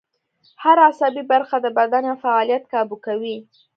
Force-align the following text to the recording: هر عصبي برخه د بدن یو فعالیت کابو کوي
هر 0.63 0.77
عصبي 0.87 1.23
برخه 1.31 1.57
د 1.61 1.65
بدن 1.77 2.03
یو 2.09 2.17
فعالیت 2.23 2.63
کابو 2.73 2.95
کوي 3.05 3.37